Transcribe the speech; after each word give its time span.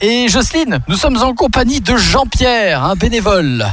Et 0.00 0.28
Jocelyne, 0.28 0.78
nous 0.86 0.96
sommes 0.96 1.16
en 1.16 1.34
compagnie 1.34 1.80
de 1.80 1.96
Jean-Pierre, 1.96 2.84
un 2.84 2.94
bénévole. 2.94 3.66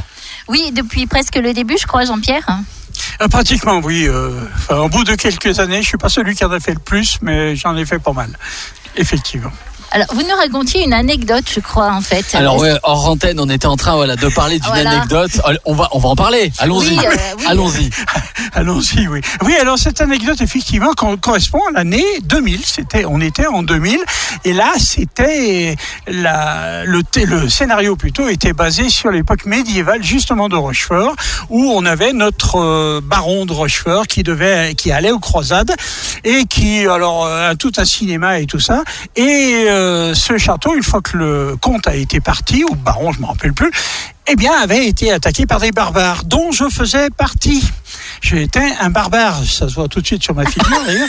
Oui, 0.48 0.72
depuis 0.72 1.06
presque 1.06 1.36
le 1.36 1.52
début, 1.52 1.76
je 1.80 1.86
crois, 1.86 2.04
Jean-Pierre. 2.04 2.44
Euh, 3.22 3.28
pratiquement, 3.28 3.78
oui. 3.78 4.08
Euh, 4.08 4.32
enfin, 4.56 4.78
au 4.78 4.88
bout 4.88 5.04
de 5.04 5.14
quelques 5.14 5.60
années, 5.60 5.82
je 5.82 5.86
suis 5.86 5.98
pas 5.98 6.08
celui 6.08 6.34
qui 6.34 6.44
en 6.44 6.50
a 6.50 6.58
fait 6.58 6.74
le 6.74 6.80
plus, 6.80 7.18
mais 7.22 7.54
j'en 7.54 7.76
ai 7.76 7.86
fait 7.86 8.00
pas 8.00 8.12
mal. 8.12 8.36
Effectivement. 8.96 9.52
Alors, 9.92 10.08
vous 10.12 10.22
nous 10.22 10.34
racontiez 10.36 10.84
une 10.84 10.92
anecdote, 10.92 11.44
je 11.52 11.60
crois, 11.60 11.90
en 11.92 12.00
fait. 12.00 12.34
Alors, 12.34 12.58
ouais, 12.58 12.74
hors 12.82 13.08
antenne, 13.08 13.38
on 13.40 13.48
était 13.48 13.66
en 13.66 13.76
train 13.76 13.94
voilà, 13.94 14.16
de 14.16 14.28
parler 14.28 14.58
d'une 14.58 14.68
Voilà. 14.68 14.90
anecdote. 14.90 15.30
On 15.64 15.74
va, 15.74 15.88
on 15.92 15.98
va 15.98 16.08
en 16.10 16.16
parler. 16.16 16.52
Allons-y. 16.58 16.88
Oui, 16.98 16.98
euh, 17.06 17.10
oui. 17.38 17.44
Allons-y. 17.46 17.90
Allons-y, 18.52 19.06
oui. 19.08 19.20
Oui, 19.44 19.54
alors 19.60 19.78
cette 19.78 20.00
anecdote, 20.00 20.40
effectivement, 20.40 20.92
co- 20.94 21.16
correspond 21.18 21.60
à 21.70 21.72
l'année 21.78 22.04
2000. 22.24 22.64
C'était, 22.64 23.04
on 23.04 23.20
était 23.20 23.46
en 23.46 23.62
2000. 23.62 23.98
Et 24.44 24.52
là, 24.52 24.72
c'était 24.78 25.76
la, 26.08 26.84
le, 26.84 27.02
thé- 27.02 27.26
le 27.26 27.48
scénario 27.48 27.96
plutôt 27.96 28.28
était 28.28 28.52
basé 28.54 28.88
sur 28.88 29.10
l'époque 29.10 29.46
médiévale, 29.46 30.02
justement 30.02 30.48
de 30.48 30.56
Rochefort, 30.56 31.14
où 31.48 31.70
on 31.72 31.84
avait 31.86 32.12
notre 32.12 32.56
euh, 32.58 33.00
baron 33.02 33.46
de 33.46 33.52
Rochefort 33.52 34.06
qui 34.06 34.22
devait, 34.22 34.74
qui 34.74 34.90
allait 34.90 35.12
aux 35.12 35.20
croisades 35.20 35.72
et 36.24 36.44
qui, 36.46 36.86
alors, 36.86 37.24
euh, 37.26 37.50
a 37.50 37.54
tout 37.56 37.72
un 37.76 37.84
cinéma 37.84 38.40
et 38.40 38.46
tout 38.46 38.60
ça. 38.60 38.82
Et 39.16 39.66
euh, 39.76 40.14
ce 40.14 40.38
château, 40.38 40.74
une 40.74 40.82
fois 40.82 41.00
que 41.00 41.16
le 41.16 41.56
comte 41.60 41.86
a 41.86 41.94
été 41.94 42.20
parti, 42.20 42.64
ou 42.64 42.74
baron, 42.74 43.12
je 43.12 43.20
me 43.20 43.26
rappelle 43.26 43.52
plus, 43.52 43.70
eh 44.28 44.34
bien, 44.34 44.52
avait 44.52 44.86
été 44.86 45.12
attaqué 45.12 45.46
par 45.46 45.60
des 45.60 45.70
barbares, 45.70 46.24
dont 46.24 46.50
je 46.50 46.68
faisais 46.68 47.10
partie. 47.10 47.62
J'étais 48.22 48.72
un 48.80 48.90
barbare, 48.90 49.44
ça 49.44 49.68
se 49.68 49.74
voit 49.74 49.86
tout 49.86 50.00
de 50.00 50.06
suite 50.06 50.22
sur 50.22 50.34
ma 50.34 50.44
figure 50.46 50.82
d'ailleurs. 50.86 51.08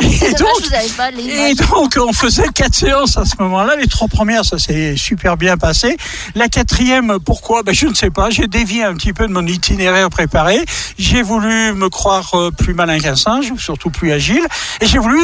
et, 0.00 1.54
donc, 1.54 1.96
et 1.96 2.00
on 2.00 2.12
faisait 2.12 2.48
quatre 2.52 2.74
séances 2.74 3.16
à 3.16 3.24
ce 3.24 3.34
moment-là. 3.38 3.76
Les 3.76 3.86
trois 3.86 4.08
premières, 4.08 4.44
ça 4.44 4.58
s'est 4.58 4.96
super 4.96 5.36
bien 5.36 5.56
passé. 5.56 5.96
La 6.34 6.48
quatrième, 6.48 7.18
pourquoi? 7.24 7.62
Ben, 7.62 7.74
Je 7.74 7.86
ne 7.86 7.94
sais 7.94 8.10
pas. 8.10 8.30
J'ai 8.30 8.48
dévié 8.48 8.82
un 8.82 8.94
petit 8.94 9.12
peu 9.12 9.28
de 9.28 9.32
mon 9.32 9.46
itinéraire 9.46 10.10
préparé. 10.10 10.64
J'ai 10.98 11.22
voulu 11.22 11.74
me 11.74 11.88
croire 11.88 12.34
euh, 12.34 12.50
plus 12.50 12.74
malin 12.74 12.98
qu'un 12.98 13.16
singe, 13.16 13.50
ou 13.52 13.58
surtout 13.58 13.90
plus 13.90 14.10
agile. 14.10 14.46
Et 14.80 14.86
j'ai 14.86 14.98
voulu 14.98 15.20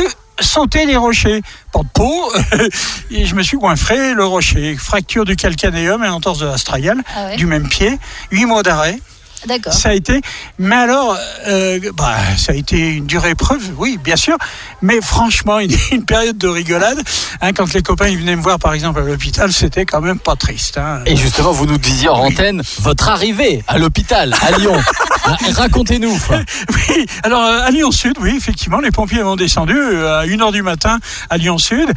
sauter 0.47 0.86
les 0.86 0.97
rochers. 0.97 1.42
Pas 1.72 1.80
de 1.80 1.89
peau. 1.92 2.33
et 3.11 3.27
je 3.27 3.34
me 3.34 3.42
suis 3.42 3.56
goinfré 3.58 4.14
le 4.14 4.25
rocher. 4.25 4.77
Fracture 4.77 5.25
du 5.25 5.36
calcanéum 5.36 6.02
et 6.05 6.08
entorse 6.08 6.39
de 6.39 6.47
l'astragale 6.47 7.02
Ah 7.14 7.27
ouais, 7.27 7.36
du 7.36 7.47
même 7.47 7.69
pied. 7.69 7.98
Huit 8.30 8.47
mois 8.47 8.62
d'arrêt. 8.62 8.98
D'accord. 9.47 9.73
Ça 9.73 9.91
a 9.91 9.95
été, 9.95 10.20
mais 10.59 10.75
alors, 10.75 11.17
euh, 11.47 11.79
bah, 11.95 12.17
ça 12.37 12.53
a 12.53 12.55
été 12.55 12.77
une 12.95 13.06
dure 13.06 13.27
épreuve, 13.27 13.62
oui, 13.77 13.98
bien 14.03 14.17
sûr, 14.17 14.37
mais 14.83 15.01
franchement, 15.01 15.59
une, 15.61 15.70
une 15.92 16.05
période 16.05 16.39
de 16.39 16.48
rigolade. 16.48 16.98
Hein, 17.42 17.53
quand 17.53 17.73
les 17.75 17.83
copains 17.83 18.09
ils 18.09 18.19
venaient 18.19 18.34
me 18.37 18.42
voir, 18.42 18.59
par 18.59 18.73
exemple, 18.73 19.01
à 19.01 19.03
l'hôpital, 19.05 19.53
c'était 19.53 19.84
quand 19.84 20.01
même 20.01 20.19
pas 20.19 20.37
triste. 20.37 20.79
Hein. 20.79 21.03
Et 21.07 21.17
justement, 21.17 21.53
vous 21.53 21.67
nous 21.67 21.79
disiez 21.79 22.09
hors 22.09 22.20
antenne 22.23 22.62
votre 22.81 23.09
arrivée 23.09 23.62
à 23.69 23.79
l'hôpital, 23.79 24.34
à 24.42 24.59
Lyon. 24.59 24.81
Ra- 25.25 25.37
Racontez-nous. 25.55 26.19
Oui, 26.89 27.07
alors 27.23 27.42
euh, 27.42 27.67
à 27.67 27.70
Lyon 27.70 27.91
Sud, 27.91 28.17
oui, 28.20 28.34
effectivement, 28.37 28.79
les 28.81 28.91
pompiers 28.91 29.23
m'ont 29.23 29.37
descendu 29.37 29.75
euh, 29.77 30.20
à 30.20 30.27
1h 30.27 30.53
du 30.53 30.62
matin 30.62 30.98
à 31.31 31.37
Lyon 31.37 31.59
Sud. 31.59 31.89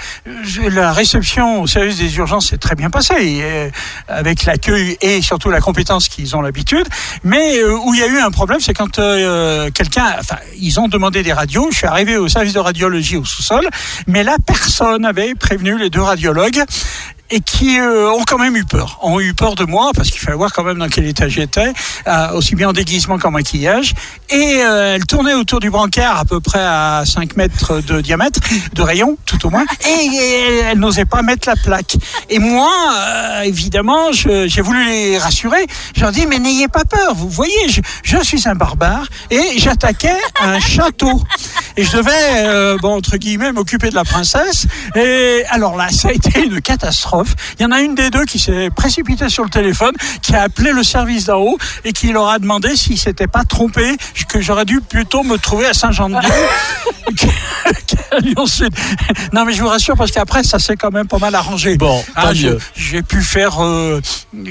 La 0.71 0.93
réception 0.93 1.61
au 1.61 1.67
service 1.67 1.97
des 1.97 2.15
urgences 2.17 2.47
s'est 2.49 2.57
très 2.57 2.75
bien 2.75 2.89
passée, 2.89 3.13
et, 3.19 3.43
euh, 3.43 3.69
avec 4.07 4.45
l'accueil 4.45 4.97
et 5.01 5.21
surtout 5.21 5.49
la 5.49 5.61
compétence 5.61 6.09
qu'ils 6.09 6.35
ont 6.35 6.41
l'habitude. 6.41 6.87
Mais 7.29 7.59
euh, 7.59 7.77
où 7.77 7.93
il 7.93 7.99
y 7.99 8.03
a 8.03 8.07
eu 8.07 8.17
un 8.17 8.31
problème, 8.31 8.59
c'est 8.59 8.73
quand 8.73 8.97
euh, 8.97 9.69
quelqu'un, 9.69 10.15
enfin, 10.17 10.37
ils 10.59 10.79
ont 10.79 10.87
demandé 10.87 11.21
des 11.21 11.31
radios. 11.31 11.67
Je 11.71 11.77
suis 11.77 11.85
arrivé 11.85 12.17
au 12.17 12.27
service 12.27 12.53
de 12.53 12.59
radiologie 12.59 13.17
au 13.17 13.25
sous-sol, 13.25 13.69
mais 14.07 14.23
là, 14.23 14.37
personne 14.43 15.03
n'avait 15.03 15.35
prévenu 15.35 15.77
les 15.77 15.91
deux 15.91 16.01
radiologues 16.01 16.63
et 17.31 17.41
qui 17.41 17.79
euh, 17.79 18.11
ont 18.11 18.23
quand 18.25 18.37
même 18.37 18.55
eu 18.55 18.65
peur. 18.65 18.99
Ont 19.01 19.19
eu 19.19 19.33
peur 19.33 19.55
de 19.55 19.63
moi 19.63 19.91
parce 19.95 20.09
qu'il 20.09 20.19
fallait 20.19 20.37
voir 20.37 20.51
quand 20.51 20.63
même 20.63 20.79
dans 20.79 20.87
quel 20.87 21.05
état 21.05 21.27
j'étais, 21.27 21.73
euh, 22.07 22.31
aussi 22.31 22.55
bien 22.55 22.69
en 22.69 22.73
déguisement 22.73 23.17
qu'en 23.17 23.31
maquillage. 23.31 23.93
Et 24.29 24.61
euh, 24.63 24.95
elle 24.95 25.05
tournait 25.05 25.33
autour 25.33 25.59
du 25.59 25.69
brancard 25.69 26.19
à 26.19 26.25
peu 26.25 26.39
près 26.39 26.61
à 26.61 27.03
5 27.05 27.35
mètres 27.35 27.81
de 27.81 28.01
diamètre, 28.01 28.39
de 28.73 28.81
rayon 28.81 29.17
tout 29.25 29.45
au 29.45 29.49
moins, 29.49 29.65
et, 29.87 30.05
et 30.05 30.57
elle 30.71 30.79
n'osait 30.79 31.05
pas 31.05 31.21
mettre 31.21 31.47
la 31.47 31.55
plaque. 31.55 31.97
Et 32.29 32.39
moi, 32.39 32.71
euh, 32.97 33.41
évidemment, 33.41 34.11
j'ai 34.11 34.61
voulu 34.61 34.85
les 34.85 35.17
rassurer. 35.17 35.65
Je 35.95 36.01
leur 36.01 36.11
dis, 36.11 36.25
mais 36.25 36.39
n'ayez 36.39 36.67
pas 36.67 36.85
peur, 36.85 37.13
vous 37.15 37.29
voyez, 37.29 37.53
je, 38.03 38.17
suis 38.23 38.47
un 38.47 38.55
barbare 38.55 39.07
et 39.31 39.57
j'attaquais 39.57 40.17
un 40.41 40.59
château. 40.59 41.21
Et 41.77 41.83
je 41.83 41.97
devais, 41.97 42.77
entre 42.83 43.17
guillemets, 43.17 43.51
m'occuper 43.51 43.89
de 43.89 43.95
la 43.95 44.03
princesse. 44.03 44.67
Et 44.95 45.43
alors 45.49 45.77
là, 45.77 45.89
ça 45.89 46.09
a 46.09 46.11
été 46.11 46.43
une 46.45 46.61
catastrophe. 46.61 47.18
Il 47.59 47.63
y 47.63 47.65
en 47.65 47.71
a 47.71 47.81
une 47.81 47.95
des 47.95 48.09
deux 48.09 48.25
qui 48.25 48.39
s'est 48.39 48.69
précipitée 48.75 49.29
sur 49.29 49.43
le 49.43 49.49
téléphone, 49.49 49.93
qui 50.21 50.35
a 50.35 50.43
appelé 50.43 50.71
le 50.71 50.83
service 50.83 51.25
d'en 51.25 51.37
haut 51.39 51.57
et 51.85 51.93
qui 51.93 52.11
leur 52.11 52.27
a 52.29 52.39
demandé 52.39 52.75
s'ils 52.75 52.97
s'étaient 52.99 53.27
pas 53.27 53.43
trompés, 53.43 53.97
que 54.27 54.41
j'aurais 54.41 54.65
dû 54.65 54.81
plutôt 54.81 55.23
me 55.23 55.37
trouver 55.37 55.67
à 55.67 55.73
Saint-Jean-de-Dieu 55.73 56.29
qu'à. 57.15 57.27
Non, 59.33 59.45
mais 59.45 59.53
je 59.53 59.61
vous 59.61 59.67
rassure 59.67 59.95
parce 59.95 60.11
qu'après, 60.11 60.43
ça 60.43 60.59
s'est 60.59 60.75
quand 60.75 60.91
même 60.91 61.07
pas 61.07 61.17
mal 61.19 61.33
arrangé. 61.35 61.77
Bon, 61.77 62.03
Ah. 62.15 62.31
J'ai 62.75 63.01
pu 63.01 63.21
faire, 63.21 63.63
euh, 63.63 64.01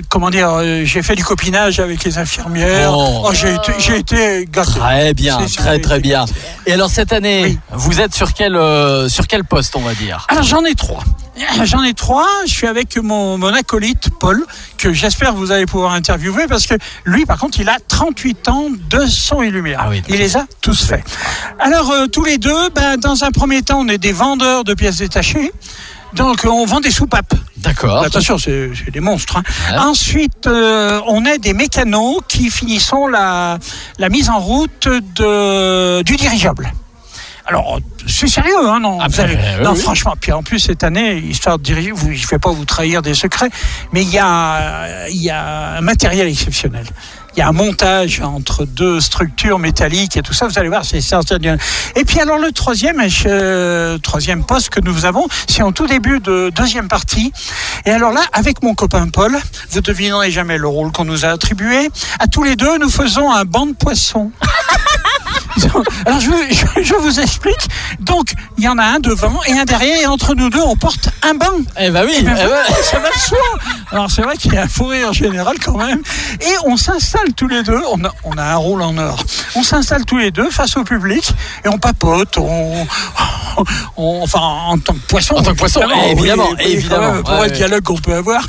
comment 0.08 0.30
dire, 0.30 0.50
euh, 0.52 0.82
j'ai 0.84 1.02
fait 1.02 1.14
du 1.14 1.24
copinage 1.24 1.80
avec 1.80 2.04
les 2.04 2.18
infirmières. 2.18 2.90
Oh. 2.92 3.24
Oh, 3.26 3.30
j'ai 3.32 3.54
été, 3.54 3.98
été 3.98 4.48
gâté. 4.50 4.70
Très 4.78 5.14
bien, 5.14 5.38
très 5.56 5.78
très 5.80 6.00
bien. 6.00 6.24
Et 6.66 6.72
alors 6.72 6.90
cette 6.90 7.12
année, 7.12 7.42
Oui. 7.44 7.58
vous 7.72 8.00
êtes 8.00 8.14
sur 8.14 8.32
quel 8.34 8.54
euh, 8.56 9.08
sur 9.08 9.26
quel 9.26 9.44
poste, 9.44 9.76
on 9.76 9.80
va 9.80 9.94
dire? 9.94 10.26
Alors 10.28 10.42
j'en 10.44 10.64
ai 10.64 10.74
trois. 10.74 11.02
J'en 11.64 11.82
ai 11.82 11.94
trois. 11.94 12.26
Je 12.46 12.52
suis 12.52 12.66
avec 12.66 12.96
mon, 12.96 13.38
mon 13.38 13.52
acolyte 13.54 14.10
Paul, 14.18 14.44
que 14.76 14.92
j'espère 14.92 15.34
vous 15.34 15.52
allez 15.52 15.66
pouvoir 15.66 15.92
interviewer 15.92 16.46
parce 16.48 16.66
que 16.66 16.74
lui, 17.04 17.26
par 17.26 17.38
contre, 17.38 17.60
il 17.60 17.68
a 17.68 17.78
38 17.86 18.48
ans 18.48 18.66
de 18.90 19.06
son 19.06 19.42
et 19.42 19.50
lumière. 19.50 19.80
Ah 19.84 19.88
oui, 19.90 20.02
il 20.08 20.16
les 20.16 20.36
a 20.36 20.46
tous 20.60 20.84
faits. 20.86 21.04
Alors 21.58 21.90
euh, 21.90 22.06
tous 22.06 22.24
les 22.24 22.38
deux, 22.38 22.70
ben, 22.74 22.96
dans 22.96 23.24
un 23.24 23.30
premier 23.30 23.62
temps, 23.62 23.80
on 23.80 23.88
est 23.88 23.98
des 23.98 24.12
vendeurs 24.12 24.64
de 24.64 24.74
pièces 24.74 24.98
détachées. 24.98 25.52
Donc 26.14 26.46
on 26.48 26.64
vend 26.64 26.80
des 26.80 26.90
soupapes. 26.90 27.34
D'accord. 27.58 28.02
Attention, 28.02 28.38
c'est 28.38 28.70
c'est 28.74 28.90
des 28.90 29.00
monstres. 29.00 29.36
hein. 29.36 29.42
Ouais. 29.72 29.78
Ensuite, 29.78 30.46
euh, 30.46 31.00
on 31.06 31.26
est 31.26 31.38
des 31.38 31.52
mécanos 31.52 32.20
qui 32.28 32.50
finissons 32.50 33.08
la, 33.08 33.58
la 33.98 34.08
mise 34.08 34.30
en 34.30 34.38
route 34.38 34.88
de, 34.88 36.00
du 36.02 36.16
dirigeable. 36.16 36.72
Alors, 37.48 37.78
c'est 38.06 38.28
sérieux, 38.28 38.52
hein, 38.68 38.78
non, 38.78 38.98
Ah 39.00 39.06
oui, 39.08 39.36
non 39.64 39.72
oui. 39.72 39.80
franchement. 39.80 40.14
Puis 40.20 40.32
en 40.32 40.42
plus, 40.42 40.58
cette 40.58 40.84
année, 40.84 41.16
histoire 41.16 41.56
de 41.58 41.62
diriger, 41.62 41.92
vous, 41.92 42.12
je 42.12 42.22
ne 42.24 42.28
vais 42.28 42.38
pas 42.38 42.50
vous 42.50 42.66
trahir 42.66 43.00
des 43.00 43.14
secrets, 43.14 43.48
mais 43.92 44.02
il 44.02 44.10
y 44.10 44.18
a, 44.18 45.08
il 45.08 45.22
y 45.22 45.30
a 45.30 45.76
un 45.78 45.80
matériel 45.80 46.28
exceptionnel. 46.28 46.84
Il 47.34 47.40
y 47.40 47.42
a 47.42 47.48
un 47.48 47.52
montage 47.52 48.20
entre 48.20 48.64
deux 48.66 49.00
structures 49.00 49.58
métalliques 49.58 50.16
et 50.16 50.22
tout 50.22 50.32
ça. 50.34 50.46
Vous 50.46 50.58
allez 50.58 50.68
voir, 50.68 50.84
c'est 50.84 50.96
exceptionnel. 50.98 51.58
Et 51.96 52.04
puis 52.04 52.20
alors 52.20 52.36
le 52.38 52.52
troisième, 52.52 53.00
euh, 53.26 53.96
troisième 53.98 54.44
poste 54.44 54.70
que 54.70 54.80
nous 54.80 55.04
avons, 55.06 55.26
c'est 55.48 55.62
en 55.62 55.72
tout 55.72 55.86
début 55.86 56.18
de 56.20 56.50
deuxième 56.54 56.88
partie. 56.88 57.32
Et 57.86 57.90
alors 57.92 58.12
là, 58.12 58.22
avec 58.32 58.62
mon 58.62 58.74
copain 58.74 59.06
Paul, 59.08 59.38
vous 59.70 59.80
devinerez 59.80 60.30
jamais 60.32 60.58
le 60.58 60.66
rôle 60.68 60.90
qu'on 60.90 61.04
nous 61.04 61.24
a 61.24 61.28
attribué. 61.28 61.88
À 62.18 62.26
tous 62.26 62.42
les 62.42 62.56
deux, 62.56 62.76
nous 62.78 62.90
faisons 62.90 63.32
un 63.32 63.44
banc 63.44 63.66
de 63.66 63.74
poissons. 63.74 64.32
Alors 66.06 66.20
je, 66.20 66.30
je, 66.50 66.82
je 66.82 66.94
vous 66.94 67.20
explique. 67.20 67.68
Donc 68.00 68.32
il 68.56 68.64
y 68.64 68.68
en 68.68 68.78
a 68.78 68.84
un 68.84 69.00
devant 69.00 69.40
et 69.46 69.52
un 69.58 69.64
derrière 69.64 70.00
et 70.00 70.06
entre 70.06 70.34
nous 70.34 70.50
deux 70.50 70.60
on 70.60 70.76
porte 70.76 71.10
un 71.22 71.34
banc. 71.34 71.46
Eh 71.78 71.90
ben 71.90 72.04
oui. 72.06 72.16
Eh 72.18 72.22
ben 72.22 72.36
eh 72.38 72.46
ben- 72.46 72.82
ça 72.82 72.98
va 72.98 73.08
de 73.10 73.18
soi. 73.18 73.38
Alors 73.90 74.10
c'est 74.10 74.22
vrai 74.22 74.36
qu'il 74.36 74.52
y 74.52 74.56
a 74.56 74.62
un 74.62 74.68
fou 74.68 74.86
rire 74.86 75.12
général 75.12 75.56
quand 75.64 75.76
même. 75.76 76.02
Et 76.40 76.54
on 76.66 76.76
s'installe 76.76 77.32
tous 77.34 77.48
les 77.48 77.62
deux. 77.62 77.80
On 77.92 78.04
a, 78.04 78.12
on 78.24 78.36
a 78.38 78.42
un 78.44 78.56
rôle 78.56 78.82
en 78.82 78.96
or. 78.98 79.22
On 79.54 79.62
s'installe 79.62 80.04
tous 80.04 80.18
les 80.18 80.30
deux 80.30 80.50
face 80.50 80.76
au 80.76 80.84
public 80.84 81.32
et 81.64 81.68
on 81.68 81.78
papote. 81.78 82.38
On, 82.38 82.86
on- 83.96 84.20
enfin 84.22 84.40
en 84.40 84.78
tant 84.78 84.94
que 84.94 85.06
poisson. 85.08 85.34
En 85.34 85.42
tant 85.42 85.52
que 85.52 85.56
poisson, 85.58 85.80
évidemment, 86.10 86.48
évidemment. 86.58 87.12
même, 87.12 87.22
Pour 87.22 87.38
Ouais, 87.38 87.48
le 87.48 87.54
dialogue 87.54 87.82
qu'on 87.82 87.98
peut 87.98 88.14
avoir. 88.14 88.46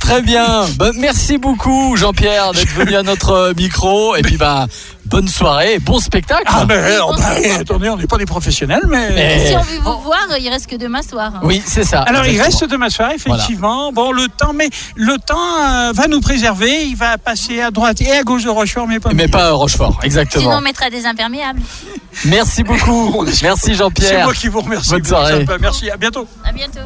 Très 0.00 0.22
bien. 0.22 0.66
Ben, 0.78 0.92
merci 0.98 1.38
beaucoup 1.38 1.96
Jean-Pierre 1.96 2.52
d'être 2.52 2.70
venu 2.72 2.94
à 2.94 3.02
notre 3.02 3.52
micro 3.56 4.16
et 4.16 4.22
puis 4.22 4.36
bah 4.36 4.66
bonne 5.08 5.28
soirée, 5.28 5.78
bon 5.78 5.98
spectacle. 5.98 6.42
Ah 6.46 6.64
ben, 6.64 6.98
bon, 7.00 7.16
c'est- 7.16 7.50
attendez, 7.52 7.88
on 7.88 7.96
n'est 7.96 8.06
pas 8.06 8.18
des 8.18 8.26
professionnels, 8.26 8.82
mais. 8.88 9.08
Eh. 9.44 9.46
Si 9.48 9.54
on 9.56 9.60
veut 9.62 9.78
vous 9.82 10.00
voir, 10.02 10.26
il 10.38 10.48
reste 10.48 10.66
que 10.68 10.76
demain 10.76 11.02
soir. 11.02 11.32
hein. 11.36 11.40
Oui, 11.42 11.62
c'est 11.66 11.84
ça. 11.84 12.02
Alors 12.02 12.26
il 12.26 12.40
reste 12.40 12.64
demain 12.64 12.90
soir, 12.90 13.10
effectivement. 13.14 13.92
Bon, 13.92 14.12
le 14.12 14.28
temps, 14.28 14.52
mais 14.54 14.68
le 14.96 15.16
temps 15.18 15.36
euh, 15.60 15.92
va 15.92 16.06
nous 16.08 16.20
préserver. 16.20 16.84
Il 16.86 16.96
va 16.96 17.18
passer 17.18 17.60
à 17.60 17.70
droite 17.70 18.00
et 18.00 18.12
à 18.12 18.22
gauche 18.22 18.44
de 18.44 18.50
Rochefort, 18.50 18.86
mais 18.86 19.00
pas. 19.00 19.10
Mais 19.14 19.28
pas 19.28 19.48
à 19.48 19.50
Rochefort, 19.52 19.92
Sinon, 19.92 20.02
exactement. 20.02 20.56
on 20.56 20.60
mettra 20.60 20.90
des 20.90 21.06
imperméables. 21.06 21.60
Merci 22.24 22.62
beaucoup. 22.62 23.24
Merci 23.42 23.60
C'est 23.66 23.74
Jean-Pierre. 23.74 24.24
moi 24.24 24.34
qui 24.34 24.48
vous 24.48 24.60
remercie. 24.60 24.90
Bonne 24.90 25.04
soirée. 25.04 25.46
Merci, 25.60 25.90
à 25.90 25.96
bientôt. 25.96 26.26
À 26.44 26.52
bientôt. 26.52 26.80